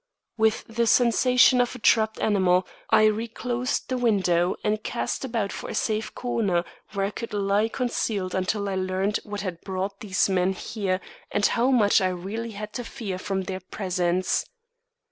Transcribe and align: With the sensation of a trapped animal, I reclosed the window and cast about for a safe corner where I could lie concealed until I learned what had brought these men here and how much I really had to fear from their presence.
With 0.35 0.63
the 0.65 0.87
sensation 0.87 1.61
of 1.61 1.75
a 1.75 1.77
trapped 1.77 2.19
animal, 2.19 2.65
I 2.89 3.05
reclosed 3.05 3.87
the 3.87 3.99
window 3.99 4.55
and 4.63 4.81
cast 4.81 5.23
about 5.23 5.51
for 5.51 5.69
a 5.69 5.75
safe 5.75 6.15
corner 6.15 6.63
where 6.93 7.05
I 7.05 7.11
could 7.11 7.35
lie 7.35 7.67
concealed 7.67 8.33
until 8.33 8.67
I 8.67 8.73
learned 8.73 9.19
what 9.23 9.41
had 9.41 9.61
brought 9.61 9.99
these 9.99 10.27
men 10.27 10.53
here 10.53 11.01
and 11.31 11.45
how 11.45 11.69
much 11.69 12.01
I 12.01 12.07
really 12.07 12.53
had 12.53 12.73
to 12.73 12.83
fear 12.83 13.19
from 13.19 13.43
their 13.43 13.59
presence. 13.59 14.47